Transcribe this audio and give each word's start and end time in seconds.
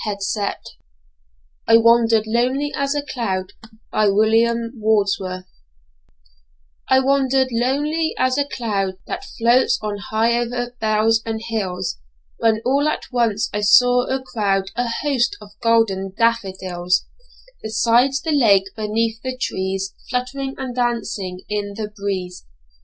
William 0.03 0.23
Wordsworth 0.33 0.65
I 1.67 1.77
Wandered 1.77 2.25
Lonely 2.25 2.73
As 2.75 2.95
a 2.95 3.03
Cloud 3.03 3.53
I 3.93 4.09
WANDERED 6.99 7.49
lonely 7.51 8.15
as 8.17 8.35
a 8.39 8.47
cloud 8.47 8.95
That 9.05 9.23
floats 9.23 9.77
on 9.79 9.97
high 9.99 10.39
o'er 10.41 10.75
vales 10.79 11.21
and 11.23 11.39
hills, 11.39 11.99
When 12.39 12.63
all 12.65 12.87
at 12.87 13.11
once 13.11 13.51
I 13.53 13.61
saw 13.61 14.07
a 14.07 14.23
crowd, 14.23 14.71
A 14.75 14.87
host, 14.89 15.37
of 15.39 15.51
golden 15.61 16.15
daffodils; 16.17 17.05
Beside 17.61 18.13
the 18.23 18.31
lake, 18.31 18.73
beneath 18.75 19.21
the 19.21 19.37
trees, 19.37 19.93
Fluttering 20.09 20.55
and 20.57 20.73
dancing 20.73 21.41
in 21.47 21.75
the 21.75 21.89
breeze. 21.95 22.43